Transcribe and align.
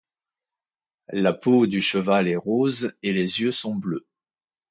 La 1.11 1.31
peau 1.31 1.67
du 1.67 1.79
cheval 1.79 2.27
est 2.27 2.35
rose 2.35 2.91
et 3.03 3.13
les 3.13 3.41
yeux 3.41 3.51
sont 3.51 3.75
bleus. 3.75 4.07